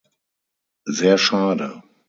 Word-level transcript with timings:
Sehr 0.87 1.19
schade! 1.19 1.83